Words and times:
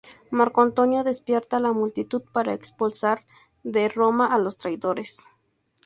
Marco 0.31 0.61
Antonio 0.63 1.03
despierta 1.03 1.57
a 1.57 1.59
la 1.59 1.73
multitud 1.73 2.23
para 2.33 2.55
expulsar 2.55 3.23
de 3.61 3.87
Roma 3.87 4.33
a 4.33 4.39
los 4.39 4.57
traidores. 4.57 5.27